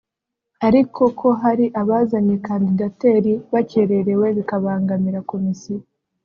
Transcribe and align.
ariko 0.67 1.01
ko 1.19 1.27
hari 1.41 1.65
abazanye 1.81 2.35
kandidatire 2.47 3.33
bakererewe 3.53 4.27
bikabangamira 4.37 5.19
Komisiyo 5.31 5.77